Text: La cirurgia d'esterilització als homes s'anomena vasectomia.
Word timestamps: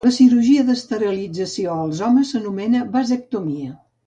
La 0.05 0.11
cirurgia 0.13 0.63
d'esterilització 0.69 1.75
als 1.83 2.01
homes 2.09 2.33
s'anomena 2.37 2.83
vasectomia. 2.97 3.71